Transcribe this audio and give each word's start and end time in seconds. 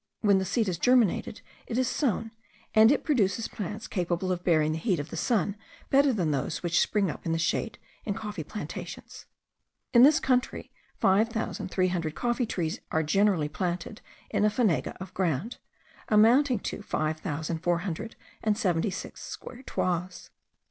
When 0.21 0.39
the 0.39 0.45
seed 0.45 0.65
has 0.65 0.79
germinated 0.79 1.41
it 1.67 1.77
is 1.77 1.87
sown, 1.87 2.31
and 2.73 2.91
it 2.91 3.03
produces 3.03 3.47
plants 3.47 3.87
capable 3.87 4.31
of 4.31 4.43
bearing 4.43 4.71
the 4.71 4.79
heat 4.79 4.99
of 4.99 5.11
the 5.11 5.15
sun 5.15 5.55
better 5.91 6.11
than 6.11 6.31
those 6.31 6.63
which 6.63 6.79
spring 6.79 7.11
up 7.11 7.23
in 7.23 7.33
the 7.33 7.37
shade 7.37 7.77
in 8.03 8.15
coffee 8.15 8.43
plantations. 8.43 9.27
In 9.93 10.01
this 10.01 10.19
country 10.19 10.71
five 10.97 11.29
thousand 11.29 11.69
three 11.69 11.89
hundred 11.89 12.15
coffee 12.15 12.47
trees 12.47 12.79
are 12.89 13.03
generally 13.03 13.47
planted 13.47 14.01
in 14.31 14.43
a 14.43 14.49
fanega 14.49 14.97
of 14.99 15.13
ground, 15.13 15.57
amounting 16.09 16.57
to 16.61 16.81
five 16.81 17.19
thousand 17.19 17.59
four 17.59 17.77
hundred 17.81 18.15
and 18.41 18.57
seventy 18.57 18.89
six 18.89 19.21
square 19.21 19.61
toises. 19.61 20.31